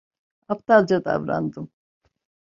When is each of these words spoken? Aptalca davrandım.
Aptalca 0.47 1.05
davrandım. 1.05 1.69